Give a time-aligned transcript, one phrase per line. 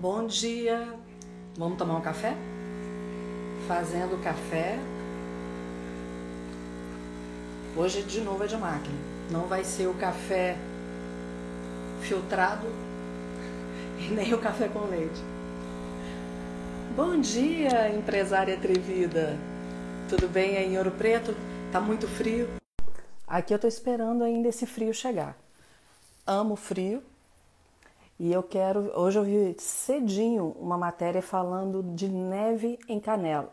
[0.00, 0.88] Bom dia!
[1.58, 2.34] Vamos tomar um café?
[3.68, 4.78] Fazendo café.
[7.76, 8.96] Hoje de novo é de máquina.
[9.30, 10.56] Não vai ser o café
[12.00, 12.66] filtrado
[14.00, 15.20] e nem o café com leite.
[16.96, 19.36] Bom dia, empresária atrevida!
[20.08, 21.36] Tudo bem aí em Ouro Preto?
[21.70, 22.48] Tá muito frio?
[23.28, 25.36] Aqui eu tô esperando ainda esse frio chegar.
[26.26, 27.02] Amo frio,
[28.20, 28.92] e eu quero.
[28.94, 33.50] Hoje eu vi cedinho uma matéria falando de neve em Canela.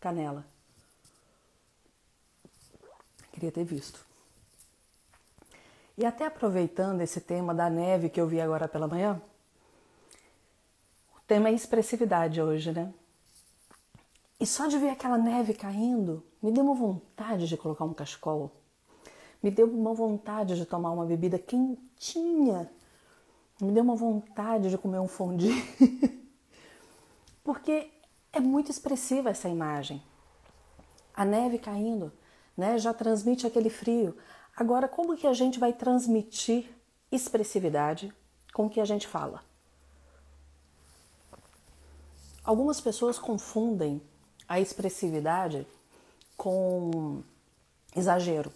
[0.00, 0.46] Canela.
[3.30, 4.06] Queria ter visto.
[5.98, 9.20] E até aproveitando esse tema da neve que eu vi agora pela manhã,
[11.14, 12.90] o tema é expressividade hoje, né?
[14.40, 18.50] E só de ver aquela neve caindo, me deu uma vontade de colocar um cachecol.
[19.42, 22.70] Me deu uma vontade de tomar uma bebida quentinha
[23.60, 25.54] me deu uma vontade de comer um fondue,
[27.44, 27.90] porque
[28.32, 30.02] é muito expressiva essa imagem.
[31.14, 32.12] A neve caindo,
[32.56, 34.16] né, já transmite aquele frio.
[34.56, 36.68] Agora, como que a gente vai transmitir
[37.10, 38.12] expressividade
[38.52, 39.42] com o que a gente fala?
[42.42, 44.00] Algumas pessoas confundem
[44.48, 45.66] a expressividade
[46.36, 47.22] com
[47.94, 48.52] exagero.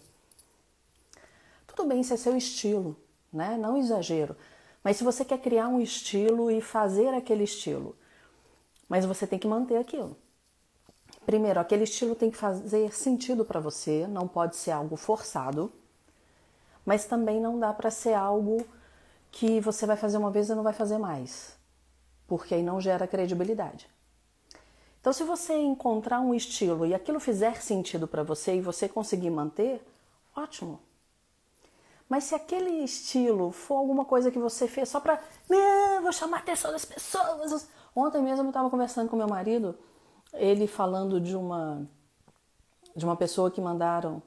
[1.67, 2.97] Tudo bem, se é seu estilo,
[3.33, 3.57] né?
[3.57, 4.37] Não exagero.
[4.85, 7.97] Mas se você quer criar um estilo e fazer aquele estilo,
[8.87, 10.15] mas você tem que manter aquilo.
[11.25, 15.73] Primeiro, aquele estilo tem que fazer sentido para você, não pode ser algo forçado,
[16.85, 18.67] mas também não dá para ser algo
[19.33, 21.57] que você vai fazer uma vez e não vai fazer mais,
[22.27, 23.89] porque aí não gera credibilidade.
[25.01, 29.31] Então, se você encontrar um estilo e aquilo fizer sentido para você e você conseguir
[29.31, 29.83] manter,
[30.37, 30.81] ótimo.
[32.09, 36.39] Mas se aquele estilo for alguma coisa que você fez só pra, não, vou chamar
[36.39, 37.69] a atenção das pessoas.
[37.97, 39.77] Ontem mesmo eu estava conversando com meu marido,
[40.33, 41.87] ele falando de uma
[42.95, 44.23] de uma pessoa que mandaram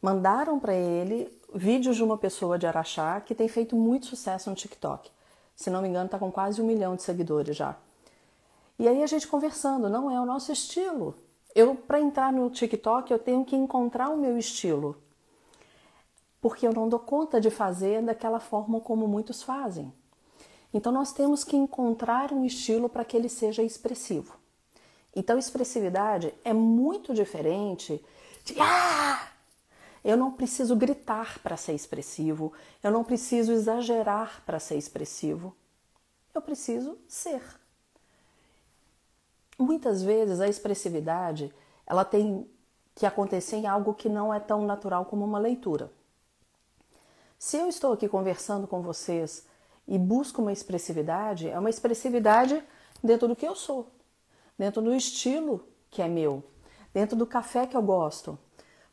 [0.00, 4.56] mandaram para ele vídeos de uma pessoa de Araxá que tem feito muito sucesso no
[4.56, 5.10] TikTok.
[5.54, 7.76] Se não me engano, está com quase um milhão de seguidores já.
[8.78, 11.14] E aí a gente conversando, não é o nosso estilo.
[11.54, 14.96] Eu para entrar no TikTok eu tenho que encontrar o meu estilo
[16.42, 19.94] porque eu não dou conta de fazer daquela forma como muitos fazem.
[20.74, 24.36] Então nós temos que encontrar um estilo para que ele seja expressivo.
[25.14, 28.04] Então expressividade é muito diferente
[28.44, 29.28] de ah!
[30.04, 35.54] Eu não preciso gritar para ser expressivo, eu não preciso exagerar para ser expressivo.
[36.34, 37.40] Eu preciso ser.
[39.56, 41.54] Muitas vezes a expressividade,
[41.86, 42.50] ela tem
[42.96, 45.88] que acontecer em algo que não é tão natural como uma leitura.
[47.44, 49.44] Se eu estou aqui conversando com vocês
[49.88, 52.62] e busco uma expressividade, é uma expressividade
[53.02, 53.90] dentro do que eu sou,
[54.56, 56.44] dentro do estilo que é meu,
[56.94, 58.38] dentro do café que eu gosto.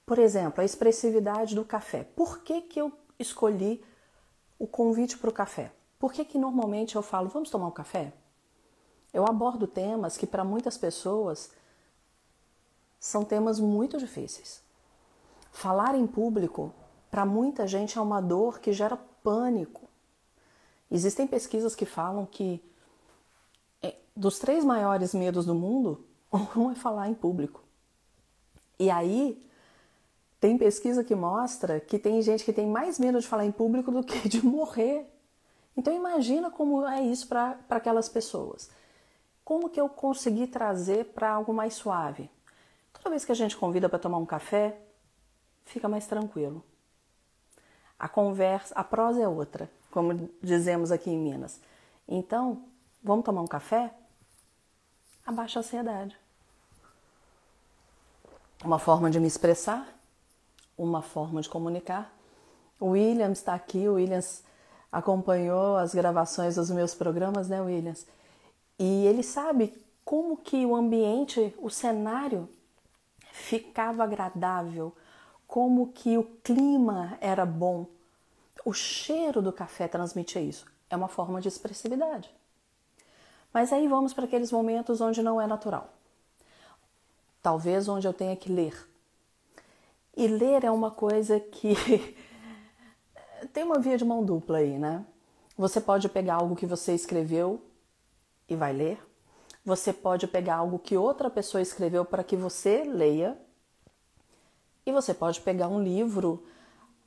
[0.03, 2.03] Por exemplo, a expressividade do café.
[2.03, 3.85] Por que, que eu escolhi
[4.57, 5.71] o convite para o café?
[5.99, 8.11] Por que, que normalmente eu falo, vamos tomar um café?
[9.13, 11.51] Eu abordo temas que para muitas pessoas
[12.99, 14.63] são temas muito difíceis.
[15.51, 16.73] Falar em público
[17.09, 19.87] para muita gente é uma dor que gera pânico.
[20.91, 22.63] Existem pesquisas que falam que
[23.81, 26.05] é, dos três maiores medos do mundo,
[26.55, 27.63] um é falar em público.
[28.79, 29.43] E aí
[30.39, 33.91] tem pesquisa que mostra que tem gente que tem mais medo de falar em público
[33.91, 35.05] do que de morrer.
[35.75, 38.69] Então imagina como é isso para aquelas pessoas.
[39.43, 42.29] Como que eu consegui trazer para algo mais suave?
[42.93, 44.79] Toda vez que a gente convida para tomar um café,
[45.65, 46.63] fica mais tranquilo.
[47.99, 51.59] A conversa, a prosa é outra, como dizemos aqui em Minas.
[52.07, 52.63] Então,
[53.03, 53.93] vamos tomar um café?
[55.25, 56.17] Abaixa a ansiedade.
[58.63, 59.87] Uma forma de me expressar,
[60.77, 62.13] uma forma de comunicar.
[62.79, 64.43] O Williams está aqui, o Williams
[64.91, 68.07] acompanhou as gravações dos meus programas, né, Williams?
[68.77, 69.73] E ele sabe
[70.05, 72.49] como que o ambiente, o cenário
[73.31, 74.95] ficava agradável,
[75.49, 77.87] como que o clima era bom.
[78.63, 80.67] O cheiro do café transmite isso.
[80.87, 82.29] É uma forma de expressividade.
[83.51, 85.89] Mas aí vamos para aqueles momentos onde não é natural.
[87.41, 88.87] Talvez onde eu tenha que ler.
[90.15, 91.73] E ler é uma coisa que
[93.51, 95.03] tem uma via de mão dupla aí, né?
[95.57, 97.59] Você pode pegar algo que você escreveu
[98.47, 99.03] e vai ler.
[99.65, 103.35] Você pode pegar algo que outra pessoa escreveu para que você leia
[104.89, 106.43] e você pode pegar um livro,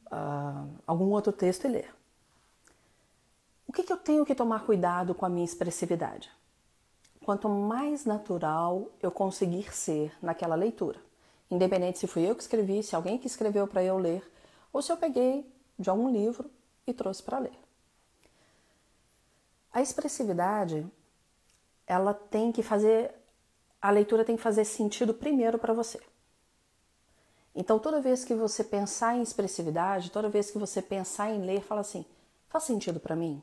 [0.07, 1.95] uh, algum outro texto e ler.
[3.67, 6.31] O que, que eu tenho que tomar cuidado com a minha expressividade?
[7.25, 11.01] Quanto mais natural eu conseguir ser naquela leitura,
[11.51, 14.29] independente se fui eu que escrevi, se alguém que escreveu para eu ler,
[14.73, 15.47] ou se eu peguei
[15.79, 16.51] de algum livro
[16.87, 17.59] e trouxe para ler.
[19.73, 20.87] A expressividade,
[21.87, 23.13] ela tem que fazer,
[23.81, 26.01] a leitura tem que fazer sentido primeiro para você.
[27.55, 31.63] Então, toda vez que você pensar em expressividade, toda vez que você pensar em ler,
[31.63, 32.05] fala assim:
[32.49, 33.43] faz sentido para mim?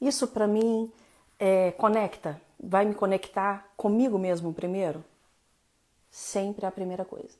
[0.00, 0.92] Isso para mim
[1.38, 5.04] é, conecta, vai me conectar comigo mesmo primeiro?
[6.10, 7.36] Sempre é a primeira coisa.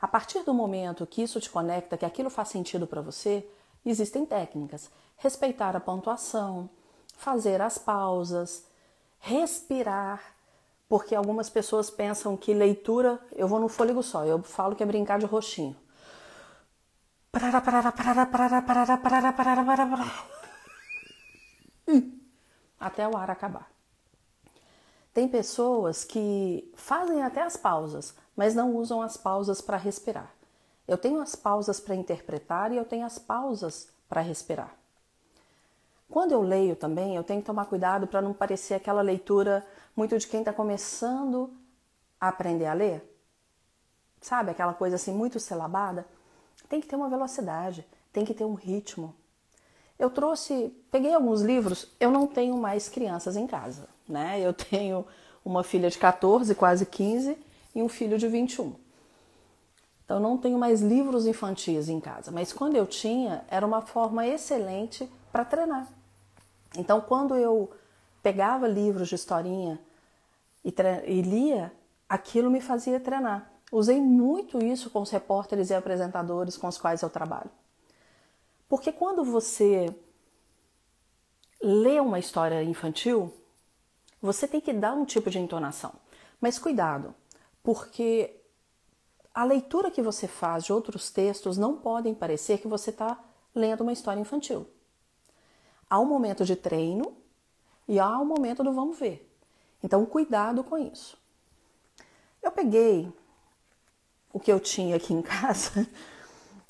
[0.00, 3.48] A partir do momento que isso te conecta, que aquilo faz sentido para você,
[3.84, 4.90] existem técnicas.
[5.16, 6.68] Respeitar a pontuação,
[7.16, 8.64] fazer as pausas,
[9.18, 10.35] respirar,
[10.88, 14.86] porque algumas pessoas pensam que leitura, eu vou no fôlego só, eu falo que é
[14.86, 15.76] brincar de roxinho.
[22.78, 23.70] Até o ar acabar.
[25.12, 30.30] Tem pessoas que fazem até as pausas, mas não usam as pausas para respirar.
[30.86, 34.74] Eu tenho as pausas para interpretar e eu tenho as pausas para respirar.
[36.10, 40.16] Quando eu leio também, eu tenho que tomar cuidado para não parecer aquela leitura muito
[40.18, 41.52] de quem está começando
[42.20, 43.02] a aprender a ler.
[44.20, 46.06] Sabe, aquela coisa assim muito selabada?
[46.68, 49.14] Tem que ter uma velocidade, tem que ter um ritmo.
[49.98, 54.40] Eu trouxe, peguei alguns livros, eu não tenho mais crianças em casa, né?
[54.40, 55.06] Eu tenho
[55.44, 57.38] uma filha de 14, quase 15
[57.74, 58.74] e um filho de 21.
[60.04, 64.26] Então não tenho mais livros infantis em casa, mas quando eu tinha, era uma forma
[64.26, 65.86] excelente para treinar.
[66.78, 67.70] Então quando eu
[68.22, 69.78] pegava livros de historinha
[70.64, 70.74] e,
[71.06, 71.70] e lia,
[72.08, 73.52] aquilo me fazia treinar.
[73.70, 77.50] Usei muito isso com os repórteres e apresentadores com os quais eu trabalho.
[78.66, 79.94] Porque quando você
[81.62, 83.30] lê uma história infantil,
[84.22, 85.92] você tem que dar um tipo de entonação.
[86.40, 87.14] Mas cuidado,
[87.62, 88.40] porque
[89.34, 93.22] a leitura que você faz de outros textos não podem parecer que você está
[93.54, 94.66] lendo uma história infantil.
[95.88, 97.16] Há um momento de treino
[97.88, 99.28] e há um momento do vamos ver.
[99.82, 101.16] Então, cuidado com isso.
[102.42, 103.12] Eu peguei
[104.32, 105.86] o que eu tinha aqui em casa.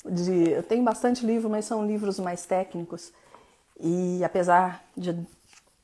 [0.05, 3.11] De, eu tenho bastante livro, mas são livros mais técnicos.
[3.79, 5.25] E apesar de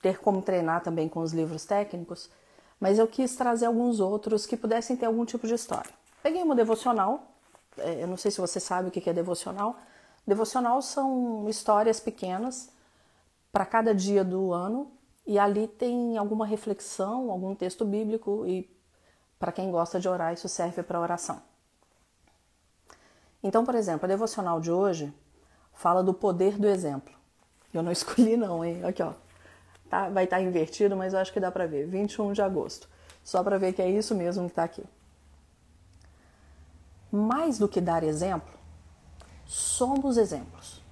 [0.01, 2.29] ter como treinar também com os livros técnicos,
[2.79, 5.89] mas eu quis trazer alguns outros que pudessem ter algum tipo de história.
[6.21, 7.31] Peguei uma devocional.
[7.77, 9.77] É, eu não sei se você sabe o que é devocional.
[10.27, 12.69] Devocional são histórias pequenas
[13.53, 14.91] para cada dia do ano
[15.27, 18.67] e ali tem alguma reflexão, algum texto bíblico e
[19.37, 21.39] para quem gosta de orar isso serve para oração.
[23.43, 25.13] Então, por exemplo, a devocional de hoje
[25.71, 27.13] fala do poder do exemplo.
[27.71, 28.83] Eu não escolhi não, hein?
[28.83, 29.13] Aqui, ó.
[29.87, 31.85] Tá, vai estar tá invertido, mas eu acho que dá para ver.
[31.85, 32.89] 21 de agosto.
[33.23, 34.83] Só para ver que é isso mesmo que está aqui.
[37.11, 38.51] Mais do que dar exemplo,
[39.45, 40.82] somos exemplos.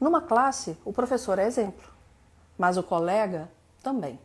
[0.00, 1.98] Numa classe, o professor é exemplo
[2.58, 3.48] mas o colega
[3.82, 4.18] também.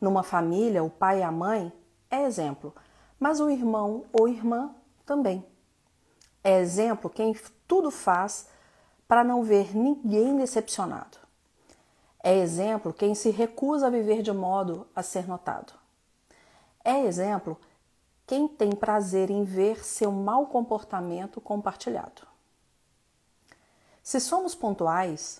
[0.00, 1.72] Numa família, o pai e a mãe
[2.08, 2.72] é exemplo,
[3.18, 4.72] mas o irmão ou irmã
[5.04, 5.44] também.
[6.44, 7.34] É exemplo quem
[7.66, 8.48] tudo faz
[9.08, 11.18] para não ver ninguém decepcionado.
[12.22, 15.72] É exemplo quem se recusa a viver de modo a ser notado.
[16.84, 17.58] É exemplo
[18.26, 22.22] quem tem prazer em ver seu mau comportamento compartilhado.
[24.08, 25.38] Se somos pontuais,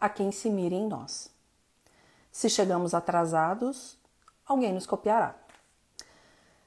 [0.00, 1.30] a quem se mire em nós.
[2.32, 3.96] Se chegamos atrasados,
[4.44, 5.36] alguém nos copiará.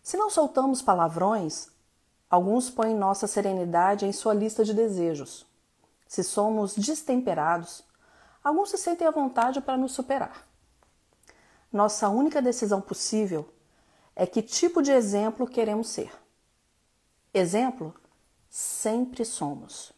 [0.02, 1.68] Se não soltamos palavrões,
[2.30, 5.46] alguns põem nossa serenidade em sua lista de desejos.
[6.08, 7.84] Se somos destemperados,
[8.42, 10.48] alguns se sentem à vontade para nos superar.
[11.70, 13.54] Nossa única decisão possível
[14.16, 16.14] é que tipo de exemplo queremos ser.
[17.34, 17.94] Exemplo,
[18.50, 19.93] sempre somos.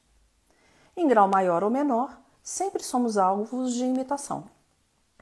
[0.98, 4.46] Em grau maior ou menor, sempre somos alvos de imitação.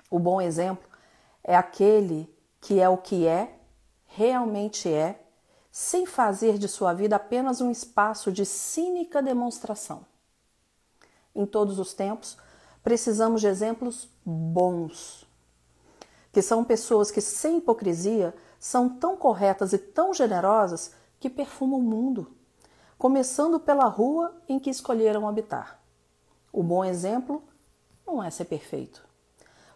[0.09, 0.87] O bom exemplo
[1.43, 3.57] é aquele que é o que é,
[4.05, 5.19] realmente é,
[5.71, 10.05] sem fazer de sua vida apenas um espaço de cínica demonstração.
[11.35, 12.37] Em todos os tempos,
[12.83, 15.27] precisamos de exemplos bons,
[16.31, 21.83] que são pessoas que, sem hipocrisia, são tão corretas e tão generosas que perfumam o
[21.83, 22.31] mundo,
[23.03, 25.77] começando pela rua em que escolheram habitar.
[26.53, 27.43] O bom exemplo
[28.07, 29.05] não é ser perfeito,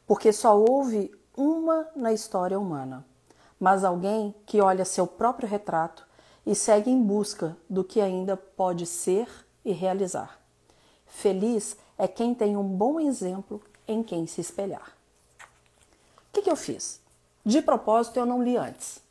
[0.07, 3.05] porque só houve uma na história humana,
[3.59, 6.07] mas alguém que olha seu próprio retrato
[6.45, 9.27] e segue em busca do que ainda pode ser
[9.65, 10.39] e realizar.
[11.05, 14.95] Feliz é quem tem um bom exemplo em quem se espelhar.
[15.39, 17.01] O que, que eu fiz?
[17.45, 19.01] De propósito, eu não li antes.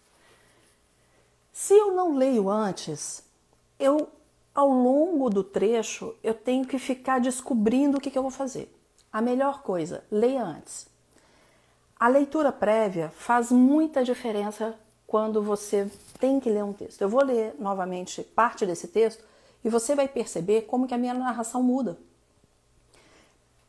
[1.52, 3.25] Se eu não leio antes,
[3.78, 4.08] eu
[4.54, 8.72] ao longo do trecho eu tenho que ficar descobrindo o que, que eu vou fazer.
[9.12, 10.88] A melhor coisa, leia antes.
[11.98, 14.74] A leitura prévia faz muita diferença
[15.06, 17.00] quando você tem que ler um texto.
[17.00, 19.24] Eu vou ler novamente parte desse texto
[19.64, 21.98] e você vai perceber como que a minha narração muda.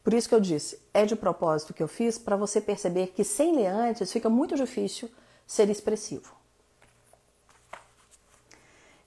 [0.03, 3.23] Por isso que eu disse, é de propósito que eu fiz para você perceber que
[3.23, 5.09] sem ler antes fica muito difícil
[5.45, 6.36] ser expressivo.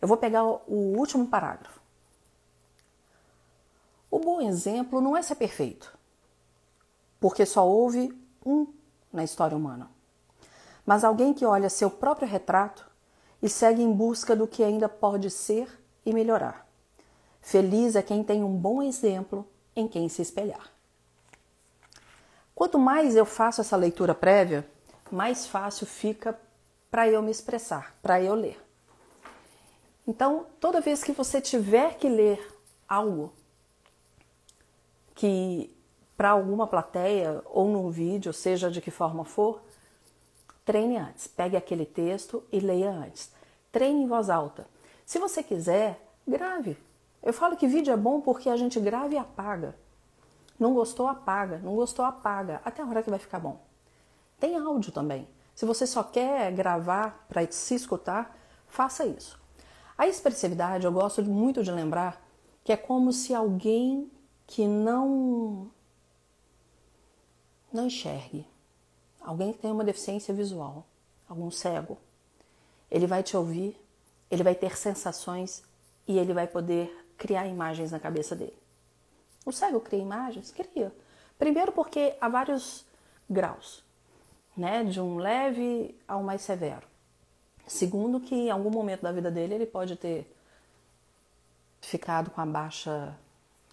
[0.00, 1.80] Eu vou pegar o último parágrafo.
[4.10, 5.96] O bom exemplo não é ser perfeito,
[7.20, 8.10] porque só houve
[8.44, 8.66] um
[9.12, 9.90] na história humana,
[10.84, 12.90] mas alguém que olha seu próprio retrato
[13.42, 15.68] e segue em busca do que ainda pode ser
[16.04, 16.66] e melhorar.
[17.40, 20.70] Feliz é quem tem um bom exemplo em quem se espelhar.
[22.54, 24.68] Quanto mais eu faço essa leitura prévia,
[25.10, 26.38] mais fácil fica
[26.90, 28.60] para eu me expressar, para eu ler.
[30.10, 32.44] Então, toda vez que você tiver que ler
[32.88, 33.32] algo
[35.14, 35.72] que
[36.16, 39.62] para alguma plateia ou num vídeo, seja de que forma for,
[40.64, 41.28] treine antes.
[41.28, 43.30] Pegue aquele texto e leia antes.
[43.70, 44.66] Treine em voz alta.
[45.06, 46.76] Se você quiser, grave.
[47.22, 49.76] Eu falo que vídeo é bom porque a gente grava e apaga.
[50.58, 51.58] Não gostou, apaga.
[51.58, 52.60] Não gostou, apaga.
[52.64, 53.60] Até a hora que vai ficar bom.
[54.40, 55.28] Tem áudio também.
[55.54, 58.36] Se você só quer gravar para se escutar,
[58.66, 59.39] faça isso.
[60.00, 62.26] A expressividade, eu gosto muito de lembrar
[62.64, 64.10] que é como se alguém
[64.46, 65.70] que não
[67.70, 68.46] não enxergue,
[69.20, 70.86] alguém que tem uma deficiência visual,
[71.28, 71.98] algum cego,
[72.90, 73.76] ele vai te ouvir,
[74.30, 75.62] ele vai ter sensações
[76.08, 78.56] e ele vai poder criar imagens na cabeça dele.
[79.44, 80.50] O cego cria imagens?
[80.50, 80.90] Cria.
[81.38, 82.86] Primeiro porque há vários
[83.28, 83.84] graus,
[84.56, 86.88] né, de um leve ao mais severo.
[87.70, 90.28] Segundo, que em algum momento da vida dele ele pode ter
[91.80, 93.16] ficado com a baixa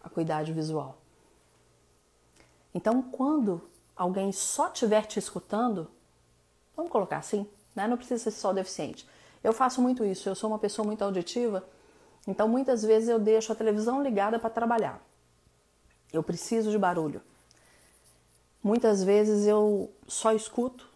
[0.03, 0.99] acuidade visual.
[2.75, 3.59] Então, quando
[3.95, 5.89] alguém só estiver te escutando,
[6.75, 7.87] vamos colocar assim, né?
[7.87, 9.09] não precisa ser só deficiente.
[9.43, 11.67] Eu faço muito isso, eu sou uma pessoa muito auditiva,
[12.27, 15.01] então muitas vezes eu deixo a televisão ligada para trabalhar.
[16.13, 17.19] Eu preciso de barulho.
[18.63, 20.87] Muitas vezes eu só escuto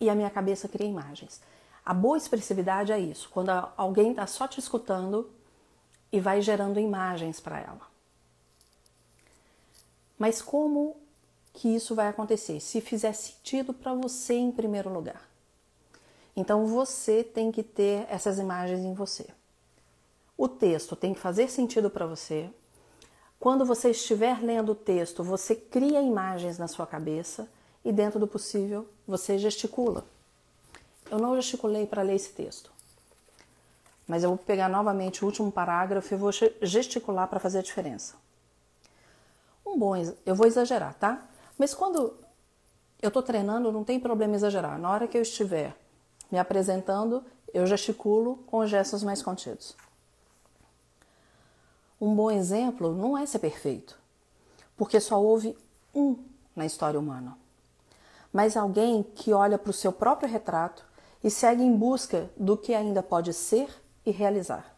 [0.00, 1.46] e a minha cabeça cria imagens.
[1.88, 5.30] A boa expressividade é isso, quando alguém está só te escutando
[6.12, 7.80] e vai gerando imagens para ela.
[10.18, 10.98] Mas como
[11.50, 12.60] que isso vai acontecer?
[12.60, 15.26] Se fizer sentido para você em primeiro lugar.
[16.36, 19.26] Então você tem que ter essas imagens em você.
[20.36, 22.50] O texto tem que fazer sentido para você.
[23.40, 27.50] Quando você estiver lendo o texto, você cria imagens na sua cabeça
[27.82, 30.04] e, dentro do possível, você gesticula.
[31.10, 32.70] Eu não gesticulei para ler esse texto.
[34.06, 36.30] Mas eu vou pegar novamente o último parágrafo e vou
[36.62, 38.14] gesticular para fazer a diferença.
[39.64, 41.26] Um bom, eu vou exagerar, tá?
[41.58, 42.14] Mas quando
[43.02, 44.78] eu estou treinando, não tem problema exagerar.
[44.78, 45.76] Na hora que eu estiver
[46.30, 47.22] me apresentando,
[47.52, 49.76] eu gesticulo com gestos mais contidos.
[52.00, 53.98] Um bom exemplo não é ser perfeito,
[54.76, 55.56] porque só houve
[55.94, 56.16] um
[56.54, 57.36] na história humana,
[58.32, 60.87] mas alguém que olha para o seu próprio retrato
[61.22, 63.68] e segue em busca do que ainda pode ser
[64.04, 64.76] e realizar.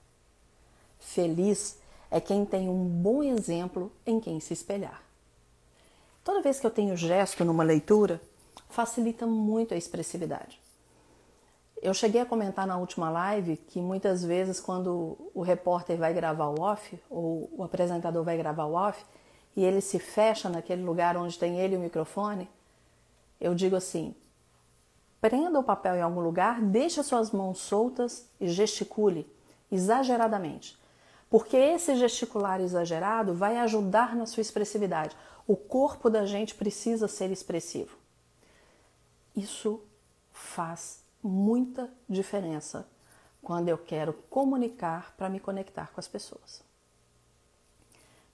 [0.99, 1.79] Feliz
[2.11, 5.03] é quem tem um bom exemplo em quem se espelhar.
[6.25, 8.21] Toda vez que eu tenho gesto numa leitura,
[8.69, 10.61] facilita muito a expressividade.
[11.83, 16.49] Eu cheguei a comentar na última live que muitas vezes, quando o repórter vai gravar
[16.49, 19.03] o off, ou o apresentador vai gravar o off,
[19.57, 22.49] e ele se fecha naquele lugar onde tem ele o microfone,
[23.41, 24.15] eu digo assim:
[25.21, 29.31] Prenda o papel em algum lugar, deixe suas mãos soltas e gesticule
[29.71, 30.79] exageradamente.
[31.29, 35.17] Porque esse gesticular exagerado vai ajudar na sua expressividade.
[35.47, 37.97] O corpo da gente precisa ser expressivo.
[39.37, 39.81] Isso
[40.33, 42.89] faz muita diferença
[43.43, 46.62] quando eu quero comunicar para me conectar com as pessoas.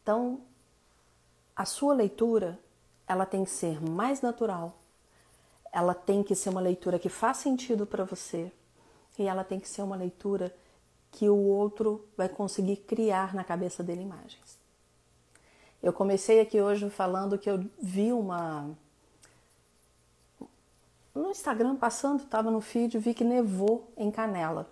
[0.03, 0.41] Então,
[1.55, 2.59] a sua leitura,
[3.07, 4.79] ela tem que ser mais natural,
[5.77, 8.51] ela tem que ser uma leitura que faz sentido para você
[9.19, 10.57] e ela tem que ser uma leitura
[11.13, 14.59] que o outro vai conseguir criar na cabeça dele imagens.
[15.83, 18.71] Eu comecei aqui hoje falando que eu vi uma
[21.15, 24.67] no Instagram passando, estava no feed, vi que nevou em Canela.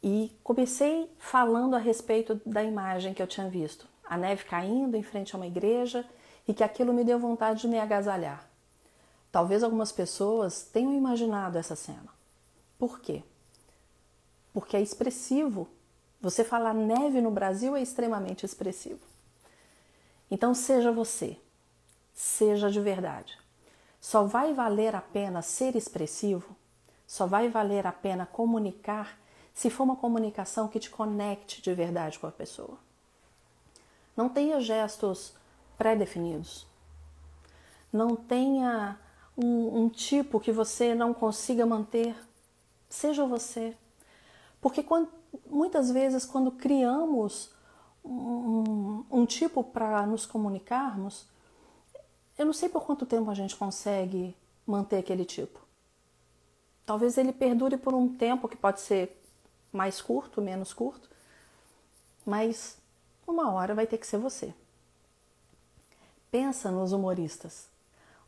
[0.00, 3.88] E comecei falando a respeito da imagem que eu tinha visto.
[4.08, 6.08] a neve caindo em frente a uma igreja
[6.46, 8.48] e que aquilo me deu vontade de me agasalhar.
[9.36, 12.08] Talvez algumas pessoas tenham imaginado essa cena.
[12.78, 13.22] Por quê?
[14.50, 15.68] Porque é expressivo.
[16.22, 19.02] Você falar neve no Brasil é extremamente expressivo.
[20.30, 21.38] Então seja você,
[22.14, 23.38] seja de verdade.
[24.00, 26.56] Só vai valer a pena ser expressivo,
[27.06, 29.18] só vai valer a pena comunicar
[29.52, 32.78] se for uma comunicação que te conecte de verdade com a pessoa.
[34.16, 35.34] Não tenha gestos
[35.76, 36.66] pré-definidos.
[37.92, 38.98] Não tenha
[39.36, 42.16] um, um, tipo que você não consiga manter.
[42.88, 43.76] Seja você.
[44.60, 45.08] Porque quando,
[45.46, 47.50] muitas vezes, quando criamos
[48.04, 51.26] um, um tipo para nos comunicarmos,
[52.38, 54.34] eu não sei por quanto tempo a gente consegue
[54.66, 55.60] manter aquele tipo.
[56.84, 59.20] Talvez ele perdure por um tempo que pode ser
[59.72, 61.10] mais curto, menos curto,
[62.24, 62.78] mas
[63.26, 64.54] uma hora vai ter que ser você.
[66.30, 67.68] Pensa nos humoristas.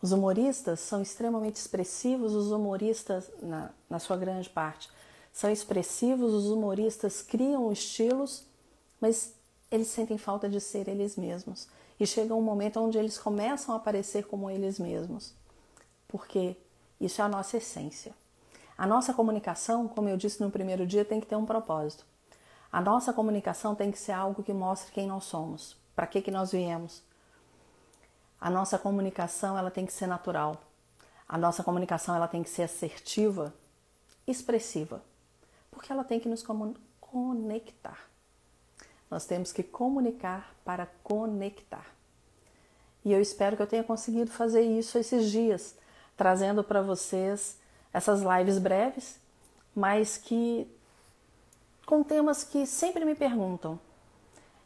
[0.00, 4.88] Os humoristas são extremamente expressivos, os humoristas, na, na sua grande parte,
[5.32, 8.44] são expressivos, os humoristas criam estilos,
[9.00, 9.34] mas
[9.70, 11.68] eles sentem falta de ser eles mesmos.
[11.98, 15.34] E chega um momento onde eles começam a aparecer como eles mesmos.
[16.06, 16.56] Porque
[17.00, 18.14] isso é a nossa essência.
[18.76, 22.06] A nossa comunicação, como eu disse no primeiro dia, tem que ter um propósito.
[22.70, 26.30] A nossa comunicação tem que ser algo que mostre quem nós somos, para que, que
[26.30, 27.02] nós viemos.
[28.40, 30.62] A nossa comunicação ela tem que ser natural.
[31.28, 33.52] A nossa comunicação ela tem que ser assertiva,
[34.26, 35.02] expressiva,
[35.70, 36.44] porque ela tem que nos
[37.00, 37.98] conectar.
[39.10, 41.86] Nós temos que comunicar para conectar.
[43.04, 45.74] E eu espero que eu tenha conseguido fazer isso esses dias,
[46.16, 47.58] trazendo para vocês
[47.92, 49.18] essas lives breves,
[49.74, 50.66] mas que
[51.86, 53.80] com temas que sempre me perguntam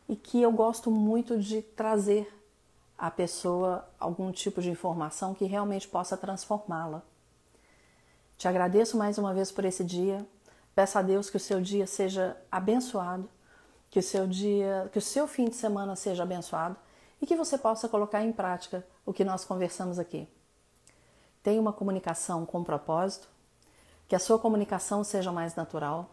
[0.08, 2.32] e que eu gosto muito de trazer
[2.96, 7.02] à pessoa algum tipo de informação que realmente possa transformá-la.
[8.37, 10.26] Te agradeço mais uma vez por esse dia.
[10.74, 13.28] Peço a Deus que o seu dia seja abençoado,
[13.90, 16.76] que o seu dia, que o seu fim de semana seja abençoado
[17.20, 20.28] e que você possa colocar em prática o que nós conversamos aqui.
[21.42, 23.28] Tenha uma comunicação com propósito,
[24.09, 26.11] que a sua comunicação seja mais natural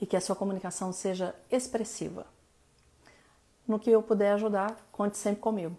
[0.00, 2.26] e que a sua comunicação seja expressiva.
[3.66, 5.76] No que eu puder ajudar, conte sempre comigo.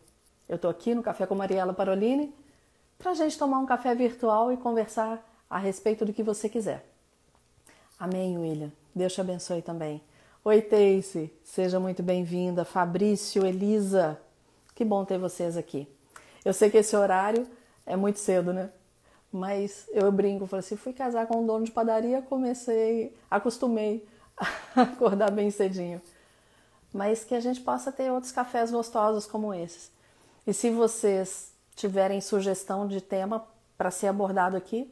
[0.50, 2.34] Eu estou aqui no Café com Mariela Parolini
[2.98, 6.84] para a gente tomar um café virtual e conversar a respeito do que você quiser.
[8.00, 8.72] Amém, William.
[8.96, 10.02] Deus te abençoe também.
[10.44, 11.32] Oi, Teice.
[11.44, 12.66] Seja muito bem-vinda.
[12.66, 14.20] Fabrício, Elisa.
[14.74, 15.88] Que bom ter vocês aqui.
[16.44, 17.48] Eu sei que esse horário
[17.86, 18.72] é muito cedo, né?
[19.32, 24.04] Mas eu brinco, falei assim, fui casar com um dono de padaria, comecei, acostumei
[24.76, 26.02] a acordar bem cedinho.
[26.92, 29.92] Mas que a gente possa ter outros cafés gostosos como esses.
[30.46, 33.46] E se vocês tiverem sugestão de tema
[33.78, 34.92] para ser abordado aqui,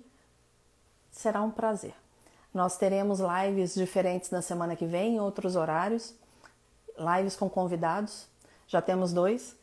[1.12, 1.94] será um prazer.
[2.54, 6.16] Nós teremos lives diferentes na semana que vem, em outros horários,
[6.98, 8.28] lives com convidados.
[8.68, 9.56] Já temos dois: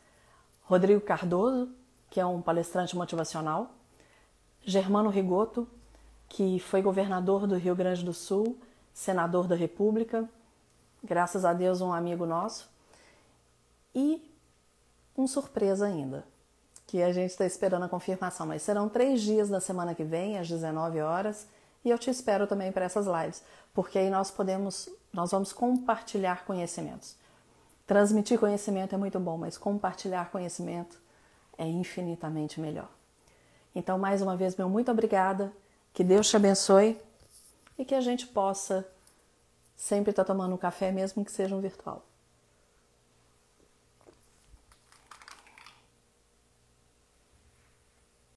[0.63, 1.71] Rodrigo Cardoso,
[2.11, 3.71] que é um palestrante motivacional,
[4.65, 5.67] Germano Rigoto,
[6.29, 8.59] que foi governador do Rio Grande do Sul,
[8.93, 10.29] senador da República,
[11.03, 12.71] graças a Deus um amigo nosso,
[13.95, 14.34] e
[15.17, 16.25] um surpresa ainda,
[16.87, 20.39] que a gente está esperando a confirmação, mas serão três dias na semana que vem,
[20.39, 21.47] às 19 horas,
[21.85, 26.45] e eu te espero também para essas lives, porque aí nós podemos, nós vamos compartilhar
[26.45, 27.17] conhecimentos.
[27.87, 30.99] Transmitir conhecimento é muito bom, mas compartilhar conhecimento
[31.59, 32.89] é infinitamente melhor.
[33.75, 35.53] Então, mais uma vez, meu muito obrigada.
[35.93, 36.99] Que Deus te abençoe
[37.77, 38.87] e que a gente possa
[39.77, 42.05] sempre estar tomando um café, mesmo que seja um virtual.